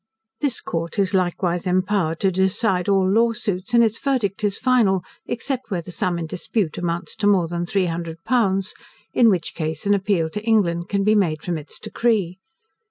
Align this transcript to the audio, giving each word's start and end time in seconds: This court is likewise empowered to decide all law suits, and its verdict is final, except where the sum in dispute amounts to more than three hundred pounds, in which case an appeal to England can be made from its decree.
This 0.39 0.61
court 0.61 0.97
is 0.97 1.13
likewise 1.13 1.67
empowered 1.67 2.19
to 2.21 2.31
decide 2.31 2.89
all 2.89 3.07
law 3.07 3.33
suits, 3.33 3.75
and 3.75 3.83
its 3.83 3.99
verdict 3.99 4.43
is 4.43 4.57
final, 4.57 5.03
except 5.27 5.69
where 5.69 5.83
the 5.83 5.91
sum 5.91 6.17
in 6.17 6.25
dispute 6.25 6.79
amounts 6.79 7.15
to 7.17 7.27
more 7.27 7.47
than 7.47 7.67
three 7.67 7.85
hundred 7.85 8.17
pounds, 8.23 8.73
in 9.13 9.29
which 9.29 9.53
case 9.53 9.85
an 9.85 9.93
appeal 9.93 10.27
to 10.31 10.41
England 10.43 10.89
can 10.89 11.03
be 11.03 11.13
made 11.13 11.43
from 11.43 11.55
its 11.55 11.77
decree. 11.77 12.39